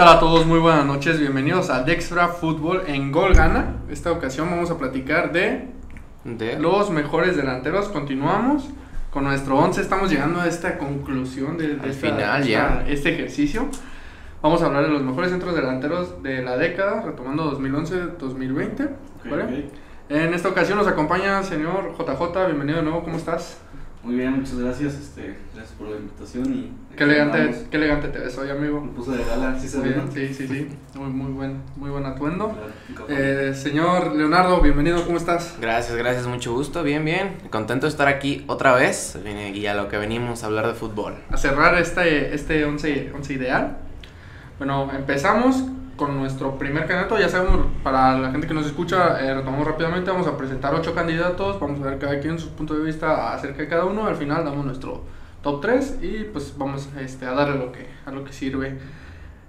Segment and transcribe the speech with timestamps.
[0.00, 0.46] tal a todos?
[0.46, 3.76] Muy buenas noches, bienvenidos a Dextra Fútbol en Gol Gana.
[3.90, 5.68] Esta ocasión vamos a platicar de,
[6.24, 7.90] De los mejores delanteros.
[7.90, 8.66] Continuamos
[9.10, 12.84] con nuestro 11, estamos llegando a esta conclusión de, de Al esta- final, esta- ya.
[12.88, 13.68] este ejercicio.
[14.40, 18.88] Vamos a hablar de los mejores centros delanteros de la década, retomando 2011-2020.
[19.28, 19.68] ¿vale?
[20.08, 23.60] En esta ocasión nos acompaña el señor JJ, bienvenido de nuevo, ¿cómo estás?
[24.02, 24.94] Muy bien, muchas gracias.
[24.94, 28.80] Este, gracias por la invitación y Qué elegante, qué elegante te ves hoy, amigo.
[28.80, 30.12] Me puse de gala, sí se bien, ¿no?
[30.12, 32.54] sí, sí, sí, muy, muy buen, muy buen atuendo.
[33.08, 35.56] Eh, señor Leonardo, bienvenido, ¿cómo estás?
[35.60, 37.36] Gracias, gracias, mucho gusto, bien, bien.
[37.50, 39.18] Contento de estar aquí otra vez
[39.54, 41.16] y a lo que venimos a hablar de fútbol.
[41.30, 43.78] A cerrar este, este once, once ideal.
[44.58, 45.64] Bueno, empezamos
[46.00, 47.18] con nuestro primer candidato.
[47.18, 50.10] Ya sabemos, para la gente que nos escucha, eh, retomamos rápidamente.
[50.10, 51.60] Vamos a presentar ocho candidatos.
[51.60, 54.06] Vamos a ver cada quien su punto de vista acerca de cada uno.
[54.06, 55.04] Al final damos nuestro
[55.42, 58.78] top 3 y pues vamos este, a darle lo que, a lo que sirve.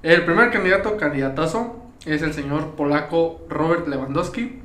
[0.04, 4.62] El primer candidato, candidatazo, es el señor polaco Robert Lewandowski.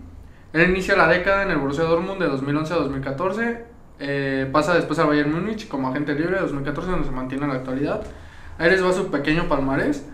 [0.55, 3.65] Él inicia la década en el Borussia Dortmund de 2011 a 2014.
[4.01, 7.51] eh, pasa después al Bayern Múnich como agente libre de 2014, donde se mantiene en
[7.51, 8.03] la actualidad.
[8.59, 10.05] Ahí les va su pequeño palmarés.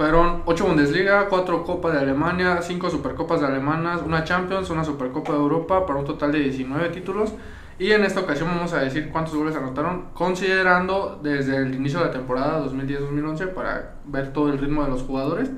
[0.00, 5.34] Fueron 8 Bundesliga, 4 Copas de Alemania, 5 Supercopas de Alemanas, una Champions, una Supercopa
[5.34, 7.34] de Europa, para un total de 19 títulos.
[7.78, 12.06] Y en esta ocasión vamos a decir cuántos goles anotaron, considerando desde el inicio de
[12.06, 15.50] la temporada 2010-2011 para ver todo el ritmo de los jugadores.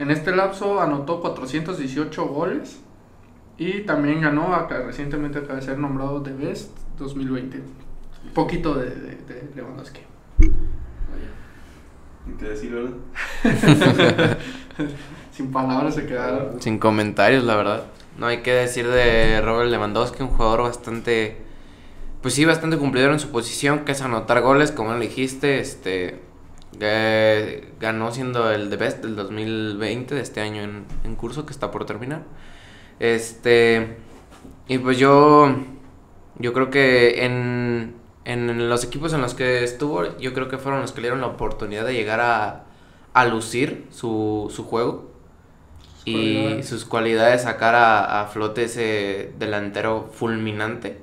[0.00, 2.80] En este lapso anotó 418 goles
[3.58, 7.62] y también ganó, acá, recientemente acaba de ser nombrado The Best 2020.
[8.34, 10.00] Poquito de, de, de Lewandowski.
[12.38, 14.38] Qué decir, ¿verdad?
[15.32, 16.60] Sin palabras se quedaron.
[16.60, 17.84] Sin comentarios, la verdad.
[18.18, 21.36] No hay que decir de Robert Lewandowski, un jugador bastante,
[22.22, 26.20] pues sí, bastante cumplidor en su posición, que es anotar goles, como lo dijiste, este,
[26.78, 31.52] que ganó siendo el The Best del 2020, de este año en, en curso, que
[31.52, 32.22] está por terminar.
[33.00, 33.96] Este,
[34.68, 35.54] y pues yo,
[36.38, 37.94] yo creo que en,
[38.24, 41.20] en los equipos en los que estuvo, yo creo que fueron los que le dieron
[41.20, 42.64] la oportunidad de llegar a,
[43.12, 45.10] a lucir su, su juego
[46.04, 46.68] y cualidades.
[46.68, 50.98] sus cualidades, sacar a, a flote ese delantero fulminante.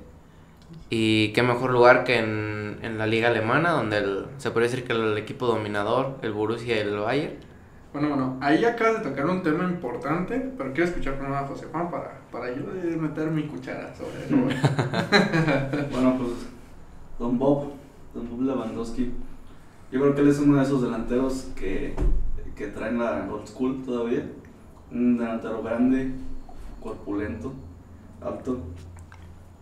[0.90, 4.86] Y qué mejor lugar que en, en la liga alemana, donde el- se puede decir
[4.86, 7.36] que el equipo dominador, el Borussia y el Bayern.
[7.94, 11.66] Bueno, bueno, ahí acabas de tocar un tema importante, pero quiero escuchar primero a José
[11.72, 12.64] Juan para, para yo
[13.00, 14.38] meter mi cuchara sobre eso.
[15.92, 16.32] Bueno, pues
[17.22, 17.66] Don Bob,
[18.16, 19.12] Don Bob Lewandowski.
[19.92, 21.94] Yo creo que él es uno de esos delanteros que,
[22.56, 24.28] que traen la old school todavía.
[24.92, 26.14] Un delantero grande,
[26.82, 27.54] corpulento,
[28.22, 28.58] alto,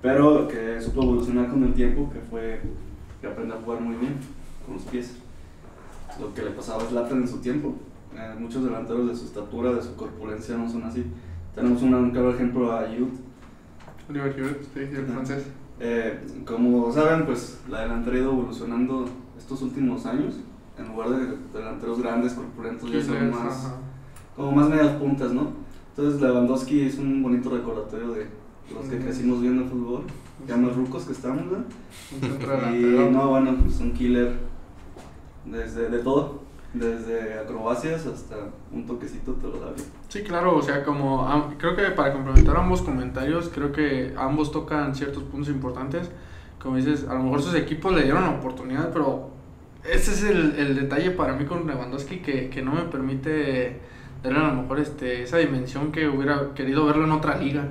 [0.01, 2.61] pero que supo evolucionar con el tiempo, que fue
[3.19, 4.15] que aprendió a jugar muy bien
[4.65, 5.17] con los pies.
[6.17, 7.75] Lo que le pasaba a Zlatan en su tiempo.
[8.15, 11.05] Eh, muchos delanteros de su estatura, de su corpulencia no son así.
[11.53, 13.09] Tenemos un, un claro ejemplo a Giroud,
[14.09, 15.43] Oliver Giroud, sí, el francés.
[15.79, 19.05] Eh, como saben, pues la delantera ha ido evolucionando
[19.37, 20.35] estos últimos años.
[20.77, 23.75] En lugar de delanteros grandes, corpulentos, ya son más, ajá.
[24.35, 25.51] como más medias puntas, ¿no?
[25.89, 28.27] Entonces Lewandowski es un bonito recordatorio de
[28.73, 30.03] los que crecimos viendo el fútbol,
[30.47, 31.43] ya más rucos que estamos,
[32.73, 34.37] Y no, bueno, es un killer
[35.45, 36.43] desde de todo,
[36.73, 38.35] desde acrobacias hasta
[38.71, 39.87] un toquecito te lo da bien.
[40.07, 44.95] Sí, claro, o sea, como creo que para complementar ambos comentarios, creo que ambos tocan
[44.95, 46.09] ciertos puntos importantes.
[46.61, 49.29] Como dices, a lo mejor sus equipos le dieron la oportunidad, pero
[49.83, 53.79] ese es el, el detalle para mí con Lewandowski que, que no me permite
[54.23, 57.69] darle a lo mejor este, esa dimensión que hubiera querido verlo en otra liga.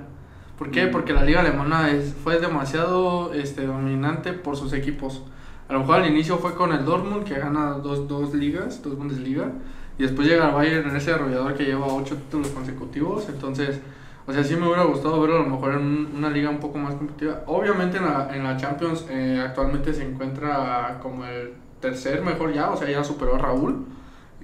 [0.58, 0.86] ¿Por qué?
[0.86, 0.90] Mm.
[0.90, 5.22] Porque la liga alemana es, fue demasiado este, dominante por sus equipos.
[5.68, 8.96] A lo mejor al inicio fue con el Dortmund que gana dos, dos ligas, dos
[8.96, 9.52] Bundesliga.
[9.98, 13.28] Y después llega el Bayern en ese arrollador que lleva ocho títulos consecutivos.
[13.28, 13.80] Entonces,
[14.26, 16.60] o sea, sí me hubiera gustado verlo a lo mejor en un- una liga un
[16.60, 17.42] poco más competitiva.
[17.46, 22.70] Obviamente en la, en la Champions eh, actualmente se encuentra como el tercer mejor ya,
[22.70, 23.84] o sea, ya superó a Raúl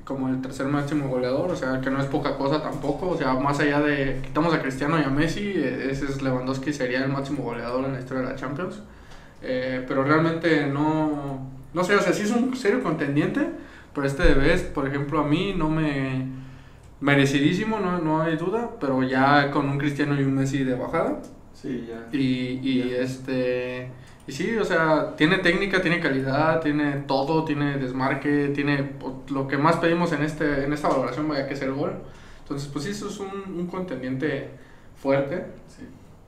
[0.05, 3.35] como el tercer máximo goleador, o sea, que no es poca cosa tampoco, o sea,
[3.35, 7.11] más allá de, quitamos a Cristiano y a Messi, eh, ese es Lewandowski, sería el
[7.11, 8.83] máximo goleador en la historia de la Champions,
[9.47, 13.47] Eh, pero realmente no, no sé, o sea, sí es un serio contendiente,
[13.95, 16.27] pero este de Best, por ejemplo, a mí no me,
[17.01, 21.21] merecidísimo, no, no hay duda, pero ya con un Cristiano y un Messi de bajada,
[21.53, 22.09] Sí, ya.
[22.17, 23.91] y, y este
[24.27, 29.47] y sí, o sea, tiene técnica, tiene calidad, tiene todo, tiene desmarque, tiene po- lo
[29.47, 31.93] que más pedimos en este en esta valoración vaya que es el gol.
[32.43, 34.49] Entonces, pues sí, eso es un, un contendiente
[34.97, 35.45] fuerte.
[35.69, 35.85] Sí.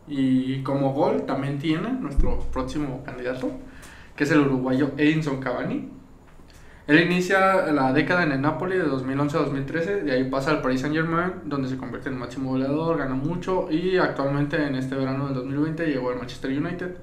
[0.08, 3.50] Y como gol también tiene nuestro próximo candidato,
[4.14, 5.90] que es el uruguayo Edinson Cavani.
[6.86, 10.62] Él inicia la década en el Napoli de 2011 a 2013, de ahí pasa al
[10.62, 14.94] Paris Saint Germain, donde se convierte en máximo goleador, gana mucho y actualmente en este
[14.94, 16.96] verano del 2020 llegó al Manchester United.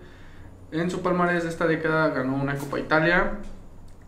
[0.72, 3.40] En su palmarés de esta década ganó una Copa Italia,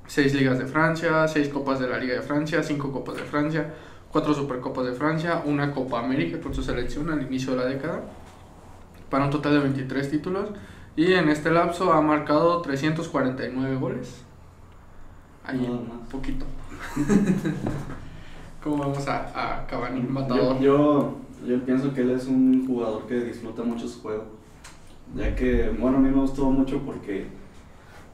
[0.07, 3.73] seis ligas de Francia, seis copas de la Liga de Francia, cinco copas de Francia,
[4.11, 8.01] cuatro Supercopas de Francia, una Copa América con su selección al inicio de la década,
[9.15, 10.49] para un total de 23 títulos.
[10.97, 14.25] Y en este lapso ha marcado 349 goles.
[15.45, 16.45] Ahí, un poquito.
[18.61, 20.59] ¿Cómo vamos a, a Cavani, matador?
[20.59, 24.25] Yo, yo, yo pienso que él es un jugador que disfruta mucho su juego.
[25.15, 27.27] Ya que, bueno, a mí me gustó mucho porque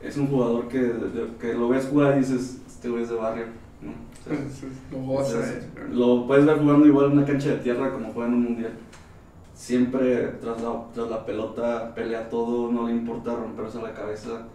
[0.03, 0.94] es un jugador que,
[1.39, 3.45] que lo ves jugar y dices, este güey es de barrio.
[3.81, 3.92] ¿no?
[3.92, 4.38] O sea,
[4.92, 5.89] Lo goza, Entonces, eh.
[5.94, 8.74] lo puedes ver jugando igual en una cancha de tierra como juega en un mundial.
[9.62, 14.48] Siempre tras la, tras la pelota pelea todo, no le importa romperse la cabeza.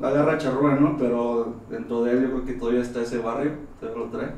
[0.00, 0.96] La agarra charrúa, ¿no?
[0.96, 4.30] Pero dentro de él yo creo que todavía está ese barrio, todavía lo trae.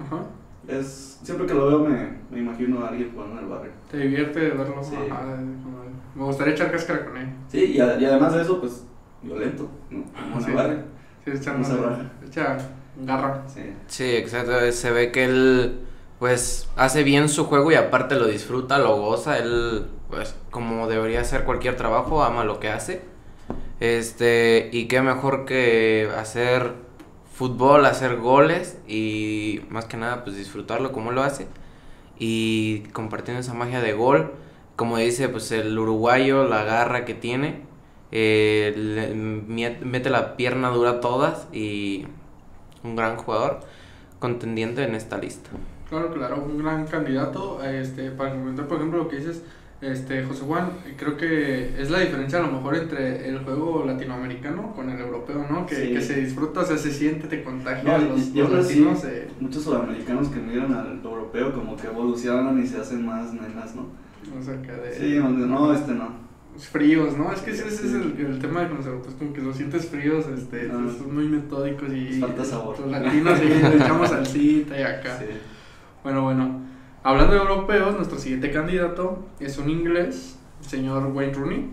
[0.00, 0.22] Ajá.
[0.66, 3.70] Es, siempre que lo veo me, me imagino a alguien jugando en el barrio.
[3.90, 4.82] Te divierte verlo.
[4.82, 4.96] Sí.
[5.10, 5.36] Ajá,
[6.14, 7.28] Me gustaría echar cáscara con él.
[7.48, 8.86] Sí, y, a- y además de eso, pues
[9.22, 10.04] violento, ¿no?
[10.04, 10.50] Como en Sí.
[10.52, 10.78] el barrio.
[11.26, 13.42] Sí, echa, No garra.
[13.46, 13.60] Sí.
[13.88, 14.52] Sí, exacto.
[14.72, 15.80] Se ve que él,
[16.20, 19.38] pues, hace bien su juego y aparte lo disfruta, lo goza.
[19.38, 23.02] Él, pues, como debería hacer cualquier trabajo, ama lo que hace.
[23.80, 26.74] Este, y qué mejor que hacer
[27.32, 31.48] fútbol, hacer goles y más que nada, pues, disfrutarlo como lo hace.
[32.18, 34.34] Y compartiendo esa magia de gol,
[34.76, 37.62] como dice, pues, el uruguayo, la garra que tiene.
[38.12, 38.74] eh,
[39.14, 42.06] mete la pierna dura todas y
[42.84, 43.60] un gran jugador
[44.18, 45.50] contendiente en esta lista.
[45.90, 47.62] Claro, claro, un gran candidato.
[47.64, 49.42] Este, para comentar, por ejemplo, lo que dices,
[49.82, 54.72] este, José Juan, creo que es la diferencia a lo mejor entre el juego latinoamericano
[54.74, 55.66] con el europeo, ¿no?
[55.66, 55.92] Que, Sí.
[55.92, 57.98] que se disfruta, o sea, se siente, te contagia.
[57.98, 62.66] No, los, los latinos, eh, muchos sudamericanos que miran al europeo como que evolucionan y
[62.66, 63.88] se hacen más nenas, ¿no?
[64.38, 66.10] o sea, que de- Sí, donde no, este no.
[66.70, 67.32] fríos, ¿no?
[67.32, 69.86] Es que ese, ese es el, el tema de los europeos, como que los sientes
[69.86, 70.88] fríos, este, Ah.
[70.98, 72.78] son muy metódicos y falta sabor.
[72.78, 75.18] los latinos sí, le echamos salsita y acá.
[75.18, 75.24] Sí.
[76.02, 76.60] Bueno, bueno.
[77.02, 81.70] Hablando de europeos, nuestro siguiente candidato es un inglés, el señor Wayne Rooney.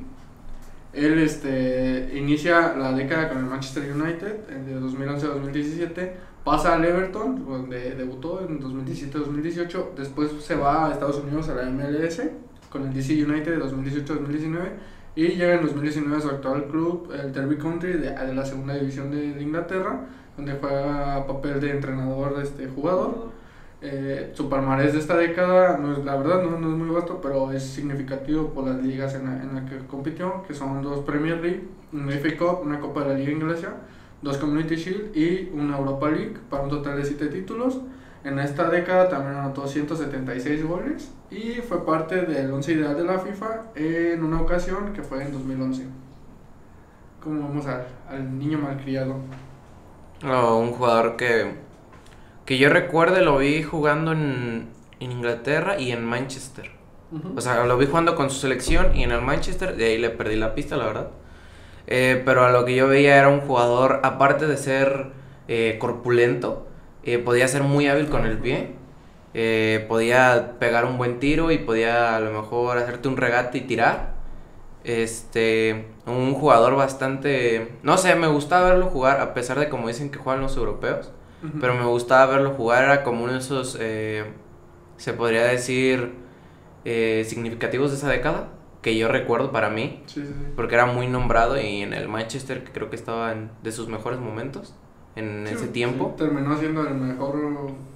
[0.93, 6.13] Él este, inicia la década con el Manchester United en de 2011 a 2017,
[6.43, 11.69] pasa al Everton, donde debutó en 2017-2018, después se va a Estados Unidos a la
[11.69, 12.21] MLS
[12.69, 14.71] con el DC United de 2018-2019
[15.15, 18.73] y llega en 2019 a su actual club, el Derby Country de, de la segunda
[18.73, 23.37] división de, de Inglaterra, donde juega papel de entrenador de este jugador.
[23.79, 27.19] Eh, su palmarés de esta década, no es, la verdad no, no es muy vasto,
[27.21, 31.67] pero es significativo por las ligas en la, que compitió, que son dos Premier League,
[31.93, 33.75] una FA Cup, una Copa de la Liga Inglesa,
[34.23, 37.79] dos Community Shield y una Europa League, para un total de 7 títulos.
[38.23, 43.19] En esta década también anotó 176 goles y fue parte del 11 ideal de la
[43.19, 45.85] FIFA en una ocasión que fue en 2011.
[47.23, 49.17] Como vamos al, al niño malcriado.
[50.25, 51.66] O un jugador que,
[52.47, 54.69] que yo recuerde lo vi jugando en,
[55.01, 56.71] en Inglaterra y en Manchester.
[57.35, 60.09] O sea, lo vi jugando con su selección y en el Manchester, de ahí le
[60.09, 61.07] perdí la pista, la verdad.
[61.87, 65.07] Eh, pero a lo que yo veía era un jugador, aparte de ser
[65.49, 66.67] eh, corpulento,
[67.03, 68.75] eh, podía ser muy hábil con el pie.
[69.89, 74.15] podía pegar un buen tiro y podía a lo mejor hacerte un regate y tirar.
[74.85, 80.11] Este, un jugador bastante, no sé, me gustaba verlo jugar, a pesar de como dicen
[80.11, 81.11] que juegan los europeos.
[81.61, 84.25] Pero me gustaba verlo jugar, era como uno de esos, eh,
[84.97, 86.13] se podría decir,
[86.83, 88.49] eh, significativos de esa década,
[88.81, 90.45] que yo recuerdo para mí, Sí, sí, sí.
[90.55, 93.87] porque era muy nombrado y en el Manchester, que creo que estaba en de sus
[93.87, 94.73] mejores momentos
[95.15, 96.13] en Sí, ese sí, tiempo.
[96.17, 97.35] terminó siendo el mejor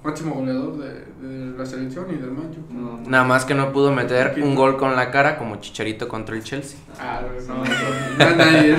[0.04, 2.64] máximo goleador de, de la selección y del Manchester.
[2.74, 3.08] No, no.
[3.08, 4.46] Nada más que no pudo meter Poquito.
[4.46, 6.78] un gol con la cara como Chicharito contra el Chelsea.
[7.00, 8.76] Ah, no, no, no, nadie,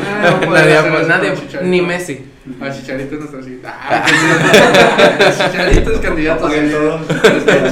[1.07, 1.63] nadie, Chicharito.
[1.63, 2.29] ni Messi.
[2.61, 3.61] Ah, Chicharito es nuestro sí.
[3.63, 4.05] Ah,
[5.31, 6.99] Chicharito es candidato a todo.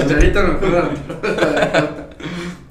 [0.02, 0.90] Chicharito no juega.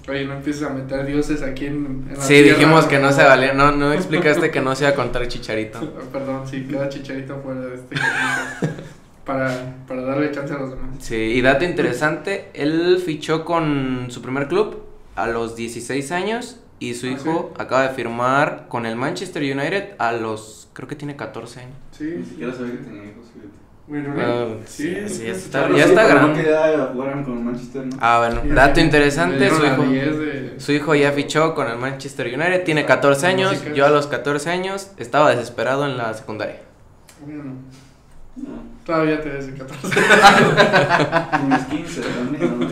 [0.08, 3.12] Oye, no empieces a meter dioses aquí en, en la Sí, tierra, dijimos que no
[3.12, 5.78] se valía, no, no explicaste que no se iba a contar Chicharito.
[6.12, 7.96] Perdón, sí, queda Chicharito fuera de este
[9.24, 10.88] para, para darle chance a los demás.
[10.98, 14.82] Sí, y dato interesante, él fichó con su primer club
[15.14, 19.90] a los 16 años y su Ah, hijo acaba de firmar con el Manchester United
[19.98, 21.72] a los, creo que tiene 14 años.
[21.92, 22.30] Sí, Ni sí.
[22.30, 23.50] siquiera sabía que tenía hijos, fíjate.
[23.86, 26.28] Bueno, Ah, sí, sí, sí, sí, ya sí, está- claro, ya sí, está grande.
[26.28, 27.96] No quería jugar con el Manchester, ¿no?
[28.00, 31.76] Ah, bueno, Sí, dato interesante, su hijo, 10 de- su hijo ya fichó con el
[31.76, 33.72] Manchester United, tiene 14 años, Música.
[33.72, 36.60] yo a los 14 años estaba desesperado en la secundaria.
[37.24, 37.42] Bueno,
[38.36, 40.00] No, Todavía te ves 14.
[41.44, 42.58] unos 15 también.
[42.60, 42.66] ¿no?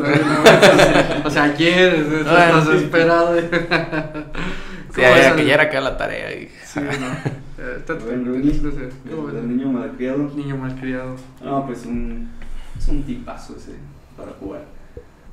[1.43, 2.71] Ayer estás Bueno, sí.
[2.73, 3.39] desesperado.
[3.41, 3.47] Sí,
[4.95, 6.35] ¿Cómo ya, que ya era acá la tarea.
[6.35, 7.39] y- Sí, no.
[7.59, 9.35] Eh, está- Wayne te- Rooney, te- te- ¿cómo ves?
[9.35, 10.19] el niño malcriado.
[10.37, 11.17] Niño malcriado.
[11.43, 12.31] No, pues un,
[12.79, 13.73] es un tipazo ese
[14.17, 14.65] para jugar.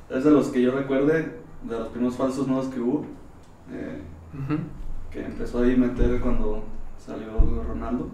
[0.09, 3.05] Es de los que yo recuerde, de los primeros falsos nuevos que hubo,
[3.71, 3.99] eh,
[5.11, 6.63] que empezó ahí a meter cuando
[6.97, 7.27] salió
[7.67, 8.09] Ronaldo.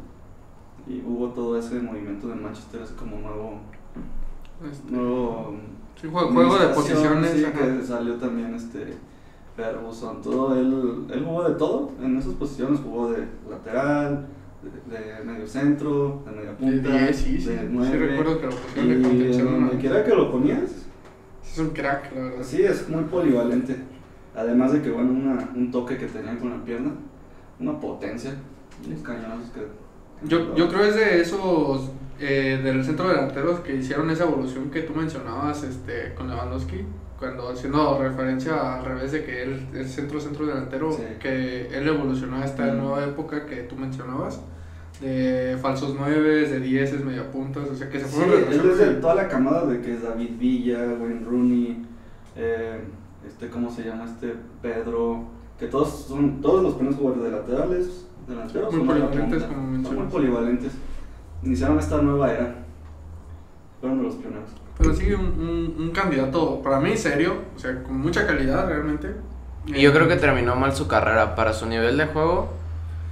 [0.88, 3.62] Y hubo todo ese movimiento de Manchester, ese como nuevo.
[4.70, 5.56] Este, nuevo
[6.02, 7.32] sí, juego, juego de posiciones.
[7.32, 8.94] Sí, que salió también este.
[9.56, 10.56] Ferguson, todo.
[10.56, 12.80] Él, él jugó de todo en esas posiciones.
[12.80, 14.26] Jugó de lateral,
[14.90, 16.90] de, de medio centro, de media De punta.
[17.06, 17.50] 10, sí, sí.
[17.50, 17.98] de Sí, nueve.
[18.08, 19.46] recuerdo que lo Y pusieron de contención.
[19.52, 19.80] donde ¿no?
[19.82, 20.72] quiera que lo ponías,
[21.44, 22.44] Es un crack, la verdad.
[22.44, 23.76] sí, es muy polivalente.
[24.36, 26.92] Además de que, bueno, una, un toque que tenía con la pierna,
[27.60, 28.34] una potencia,
[28.88, 29.68] unos cañones que.
[30.28, 31.90] Yo, yo creo es de esos
[32.22, 36.86] eh, del centro delanteros que hicieron esa evolución que tú mencionabas este, con Lewandowski,
[37.20, 41.04] cuando haciendo referencia al revés de que él es centro centro delantero, Sí.
[41.20, 42.78] que él evolucionó a esta Mm.
[42.78, 44.42] nueva época que tú mencionabas,
[45.02, 49.00] de falsos nueve, de dieces, media puntas, o sea que se Sí, fueron retrasando.
[49.02, 51.86] toda la camada de que es David Villa, Wayne Rooney,
[52.36, 52.80] eh,
[53.28, 54.06] este, ¿cómo se llama?
[54.06, 55.24] Este Pedro,
[55.60, 59.78] que todos son, todos los primeros jugadores de laterales, delanteros, Muy polivalentes, como Son muy
[59.80, 60.12] mencionas.
[60.12, 60.72] polivalentes.
[61.44, 62.56] Iniciaron esta nueva era.
[63.80, 64.50] Fueron de los primeros.
[64.78, 69.16] Pero sí, un, un, un candidato para mí serio, o sea, con mucha calidad realmente.
[69.68, 72.50] Y yo creo que terminó mal su carrera para su nivel de juego.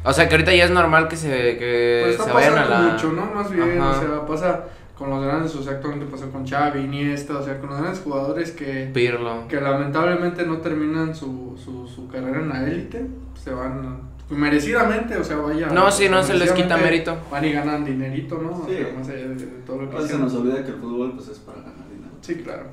[0.04, 2.66] O sea, que ahorita ya es normal que se, que Pues está se vayan a
[2.66, 2.80] la...
[2.92, 3.26] mucho, ¿no?
[3.34, 3.92] Más bien, Ajá.
[3.92, 4.64] o sea, pasa
[4.98, 8.02] con los grandes, o sea, actualmente pasó con Xavi, Iniesta, o sea, con los grandes
[8.02, 9.48] jugadores que, Pirlo.
[9.48, 15.24] que lamentablemente no terminan su, su, su carrera en la élite, se van merecidamente, o
[15.24, 15.68] sea, vaya.
[15.68, 17.18] No, sí, no se les quita mérito.
[17.32, 18.52] Van y ganan dinerito, ¿no?
[18.52, 18.76] O Sí.
[18.76, 21.14] sea, más allá de, de todo lo que veces se nos olvida que el fútbol
[21.16, 22.12] pues, es para ganar dinero.
[22.22, 22.64] Sí, claro.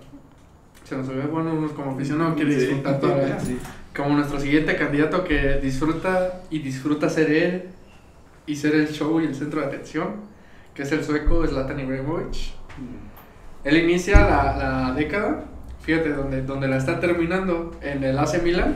[0.84, 2.60] Se nos olvida, bueno, uno como aficionado quiere Sí.
[2.66, 3.40] disfrutar toda la vida.
[3.40, 3.58] Sí.
[3.96, 7.62] Como nuestro siguiente candidato que disfruta y disfruta ser él
[8.46, 10.16] y ser el show y el centro de atención,
[10.75, 12.34] que es el sueco Zlatan Ibrahimovic.
[13.64, 15.44] Él inicia la, la década,
[15.80, 18.75] fíjate, donde, donde la está terminando en el AC Milan.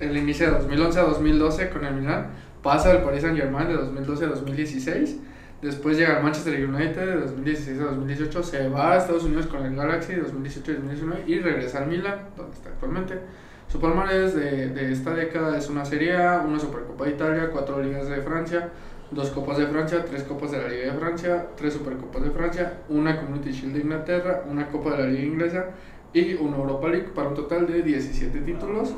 [0.00, 2.28] Él inicia de 2011 a 2012 con el Milan,
[2.62, 5.16] pasa al Paris Saint Germain de 2012 a 2016.
[5.60, 9.64] Después llega al Manchester United de 2016 a 2018, se va a Estados Unidos con
[9.64, 13.18] el Galaxy de 2018 y 2019 y regresa al Milan, donde está actualmente.
[13.66, 17.82] Su palmarés de, de esta década es una Serie A, una Supercopa de Italia, cuatro
[17.82, 18.70] Ligas de Francia,
[19.10, 22.78] dos Copas de Francia, tres Copas de la Liga de Francia, tres Supercopas de Francia,
[22.88, 25.66] una Community Shield de Inglaterra, una Copa de la Liga Inglesa
[26.12, 28.94] y una Europa League para un total de 17 títulos,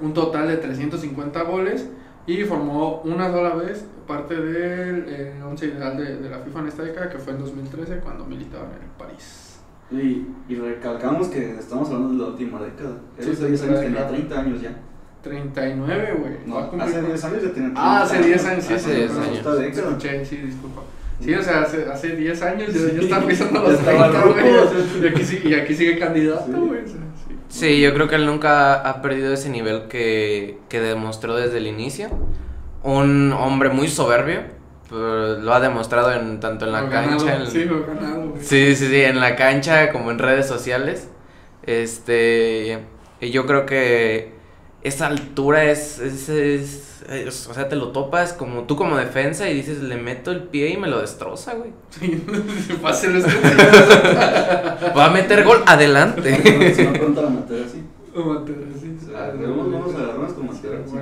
[0.00, 1.86] un total de 350 goles
[2.26, 6.66] y formó una sola vez parte del eh, once ideal de, de la FIFA en
[6.68, 9.60] esta década que fue en 2013 cuando militaba en el París.
[9.90, 12.96] Y, y recalcamos que estamos hablando de la última década.
[13.18, 14.08] Sí, hace 10 años tenía década.
[14.08, 14.74] 30 años ya.
[15.22, 16.32] 39, güey.
[16.46, 18.96] No, hace con- 10 años ya tenía 30 Ah, hace 10 años, sí, Hace sí,
[18.96, 19.24] 10 perdón.
[19.24, 19.58] años.
[19.58, 19.88] Década.
[19.88, 20.82] Escuché, sí, disculpa.
[21.20, 24.40] Sí, o sea, hace, hace 10 años ya está pisando Ya los estaba 30, ruco,
[24.40, 25.04] güey.
[25.04, 26.80] Y aquí, y aquí sigue candidato, güey.
[26.86, 26.96] sí.
[27.54, 31.68] Sí, yo creo que él nunca ha perdido ese nivel que, que demostró desde el
[31.68, 32.08] inicio.
[32.82, 34.40] Un hombre muy soberbio,
[34.90, 38.34] lo ha demostrado en tanto en la cancha, ganado, en- Sí, lo ganado.
[38.40, 41.08] Sí, sí, sí, en la cancha como en redes sociales.
[41.62, 42.80] Este,
[43.20, 44.33] y yo creo que
[44.84, 49.48] esa altura es, es, es- es- o sea, te lo topas como tú como defensa
[49.50, 51.70] y dices, le meto el pie y me lo destroza, güey.
[51.90, 52.24] Sí,
[52.82, 53.24] fácil es
[54.96, 56.74] Va a meter gol, adelante.
[56.74, 57.82] Si no pronto la materia así.
[58.80, 58.96] sí.
[59.02, 60.46] O sea, tenemos buenos agarrones con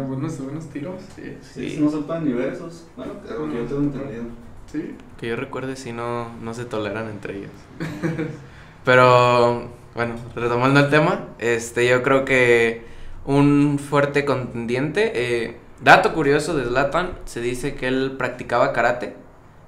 [0.09, 1.37] buenos, buenos tiros, sí.
[1.43, 1.99] Sí, no se
[2.33, 2.87] ver esos.
[2.97, 3.13] Bueno,
[3.51, 4.25] que yo tengo entendido.
[4.71, 4.97] Sí.
[5.19, 7.51] Que yo recuerde si no, no se toleran entre ellos.
[8.85, 12.83] Pero, bueno, retomando el tema, este, yo creo que
[13.25, 15.13] un fuerte contendiente.
[15.15, 19.17] eh, dato curioso de Zlatan, se dice que él practicaba karate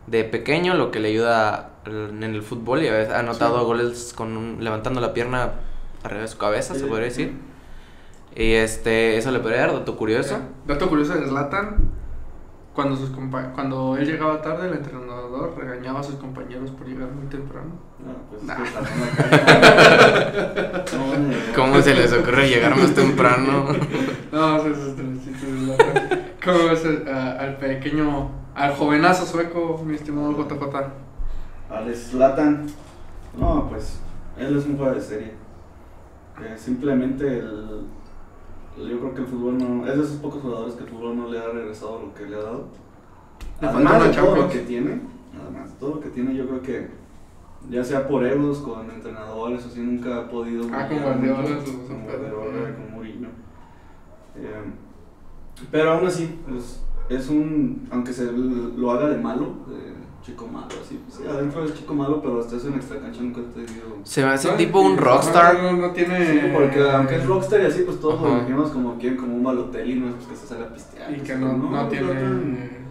[0.07, 3.65] de pequeño, lo que le ayuda en el fútbol y ha anotado Sí.
[3.65, 5.53] goles con un- levantando la pierna
[6.03, 7.33] arriba de su cabeza, se podría decir.
[8.37, 10.35] Y este, eso le podría dar, dato curioso.
[10.37, 11.91] Eh, Dato curioso de Zlatan,
[12.75, 17.09] cuando, sus compa- cuando él llegaba tarde, el entrenador regañaba a sus compañeros por llegar
[17.13, 17.71] muy temprano.
[18.05, 18.57] No, pues Nah.
[18.65, 18.75] es.
[21.57, 23.67] ¿Cómo se les ocurre llegar más temprano?
[24.33, 24.95] No, eso es.
[26.45, 30.75] ¿Cómo ves el- a- al pequeño, al jovenazo sueco, mi estimado JJ?
[31.71, 32.67] Alex Zlatan.
[33.39, 34.01] No, pues
[34.37, 35.35] él es un fuera de serie.
[36.43, 37.87] Eh, simplemente el,
[38.77, 39.87] yo creo que el fútbol no.
[39.87, 42.37] Es de esos pocos jugadores que el fútbol no le ha regresado lo que le
[42.37, 42.69] ha dado.
[43.61, 45.01] Además de todo lo que tiene,
[45.33, 45.79] Nada más.
[45.79, 46.89] Todo lo que tiene yo creo que,
[47.71, 50.65] ya sea por euros, con entrenadores, así nunca ha podido...
[50.73, 51.43] Ah, con Guardiola,
[51.89, 52.05] Con.
[52.05, 53.29] Guardiola, con Mourinho.
[54.37, 54.73] Eh,
[55.71, 57.89] pero aún así, es, es un...
[57.91, 59.94] Aunque se lo haga de malo, de
[60.25, 60.99] chico malo, así.
[61.05, 63.99] pues, Sí, adentro es chico malo, pero hasta eso en extra cancha nunca te digo...
[64.05, 65.63] Se me hace No, tipo un rockstar.
[65.63, 66.27] No, no tiene.
[66.27, 69.43] Sí, porque aunque es rockstar y así, pues todos lo imaginamos como quien, como un
[69.45, 71.13] balotelli, no es pues, que se salga a pistear.
[71.13, 72.85] Y que así, no, no, pues, tiene.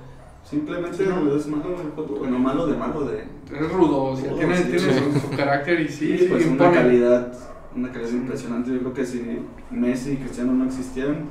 [0.47, 1.35] Simplemente Sí, ¿no?
[1.35, 1.75] es malo,
[2.19, 3.23] bueno, malo de malo de...
[3.51, 4.63] Es rudo, o sea, Rudo, tiene, sí.
[4.65, 4.99] tiene Sí.
[5.13, 7.33] su, su carácter y sí, Sí, sí, pues una calidad,
[7.75, 8.17] una calidad Sí.
[8.17, 8.71] impresionante.
[8.71, 9.39] Yo creo que si
[9.71, 11.29] Messi y Cristiano no existieran,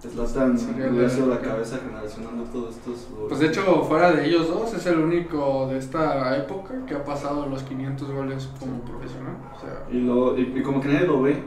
[0.00, 3.28] Zlatan la- la cabeza generacional de todos estos jugadores.
[3.28, 7.04] Pues de hecho, fuera de ellos dos, es el único de esta época que ha
[7.04, 9.34] pasado los 500 goles como profesional.
[9.56, 11.42] O sea, Y, lo, y, y como que nadie lo ve,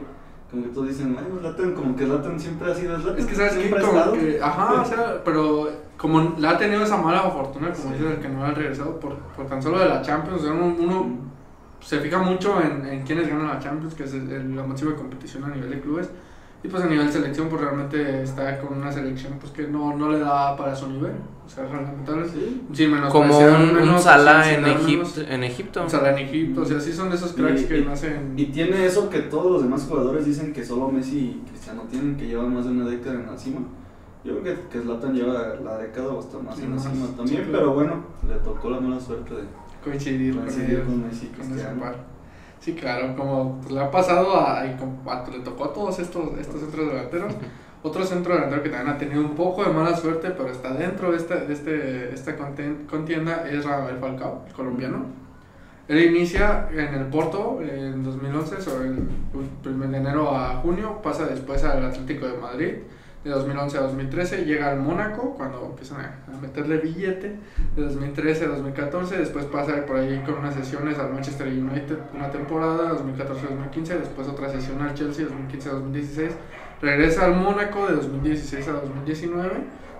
[0.50, 3.18] como que todos dicen, ay, Zlatan, como que Zlatan siempre ha sido Zlatan.
[3.20, 4.12] es que sabes que siempre como estado.
[4.12, 7.94] que, ajá, o sea, pero como le ha tenido esa mala fortuna, como Sí.
[7.94, 10.52] dices, el que no ha regresado por, por tan solo de la Champions, o sea,
[10.52, 11.06] uno, uno
[11.80, 14.94] se fija mucho en, en quiénes ganan la Champions, que es el- el- la máxima
[14.94, 16.10] competición a nivel de clubes.
[16.64, 20.12] Y pues a nivel selección, pues realmente está con una selección pues que no, no
[20.12, 21.12] le da para su nivel.
[21.44, 22.28] O sea, lamentable.
[22.28, 22.62] Sí.
[22.72, 25.20] Sin menos Como un, un Salah en, Egipto, Egipto.
[25.32, 25.82] en Egipto.
[25.82, 26.60] Un Salah en Egipto.
[26.62, 28.34] O sea, sí son de esos cracks Y- que y- nacen.
[28.36, 32.16] Y tiene eso que todos los demás jugadores dicen que solo Messi y Cristiano tienen,
[32.16, 33.60] que llevan más de una década en la cima.
[34.24, 37.06] Yo creo que, que Zlatan lleva la década o hasta más Sí, en la cima
[37.16, 39.42] también, pero bueno, le tocó la mala suerte de
[39.82, 41.82] coincidir, con coincidir ellos, con Messi y Cristiano.
[42.62, 45.98] Sí, claro, como pues, le ha pasado a, y como a- le tocó a todos
[45.98, 47.34] estos, estos centros delanteros.
[47.84, 51.10] Otro centro delantero que también ha tenido un poco de mala suerte, pero está dentro
[51.10, 52.36] de, esta de este, esta
[52.88, 55.06] contienda, es Rafael Falcao, el colombiano.
[55.88, 59.08] Él inicia en el Porto en 2011, sobre el
[59.66, 62.74] 1 de enero a junio, pasa después al Atlético de Madrid,
[63.24, 67.36] de 2011 a 2013, llega al Mónaco cuando empiezan a, meterle billete,
[67.76, 72.30] de 2013 a 2014, después pasa por ahí con unas sesiones al Manchester United una
[72.30, 76.30] temporada, 2014-2015, después otra sesión al Chelsea 2015-2016,
[76.80, 79.50] regresa al Mónaco de 2016 a 2019,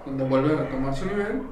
[0.04, 1.42] donde vuelve a retomar su nivel,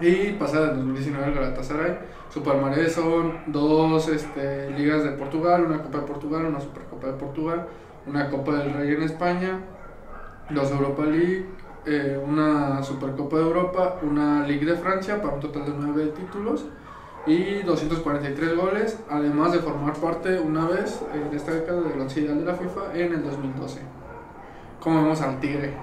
[0.00, 1.98] y pasa del 2019 al Galatasaray.
[2.32, 7.12] Su palmarés son dos este, ligas de Portugal, una Copa de Portugal, una Supercopa de
[7.14, 7.66] Portugal,
[8.06, 9.60] una Copa del Rey en España,
[10.54, 11.46] dos Europa League,
[11.86, 16.66] eh, una Supercopa de Europa, una Ligue de Francia para un total de nueve títulos
[17.26, 22.38] y 243 goles, además de formar parte una vez en esta década del once ideal
[22.38, 23.80] de la FIFA en el 2012.
[24.80, 25.74] Como vemos al Tigre.